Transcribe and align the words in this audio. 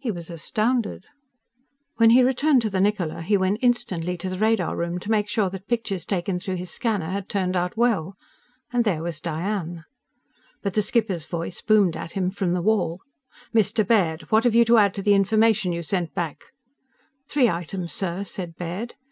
He 0.00 0.10
was 0.10 0.28
astounded. 0.28 1.04
When 1.98 2.10
he 2.10 2.24
returned 2.24 2.62
to 2.62 2.68
the 2.68 2.80
Niccola, 2.80 3.22
he 3.22 3.36
went 3.36 3.60
instantly 3.62 4.16
to 4.16 4.28
the 4.28 4.36
radar 4.38 4.76
room 4.76 4.98
to 4.98 5.08
make 5.08 5.28
sure 5.28 5.48
that 5.50 5.68
pictures 5.68 6.04
taken 6.04 6.40
through 6.40 6.56
his 6.56 6.72
scanner 6.72 7.10
had 7.10 7.28
turned 7.28 7.54
out 7.54 7.76
well. 7.76 8.16
And 8.72 8.82
there 8.82 9.04
was 9.04 9.20
Diane. 9.20 9.84
But 10.64 10.74
the 10.74 10.82
skipper's 10.82 11.26
voice 11.26 11.60
boomed 11.62 11.96
at 11.96 12.10
him 12.18 12.32
from 12.32 12.54
the 12.54 12.62
wall. 12.62 13.02
"Mr. 13.54 13.86
Baird! 13.86 14.22
What 14.32 14.42
have 14.42 14.56
you 14.56 14.64
to 14.64 14.78
add 14.78 14.94
to 14.94 15.02
the 15.02 15.14
information 15.14 15.70
you 15.70 15.84
sent 15.84 16.12
back?" 16.12 16.46
"Three 17.28 17.48
items, 17.48 17.92
sir," 17.92 18.24
said 18.24 18.56
Baird. 18.56 18.94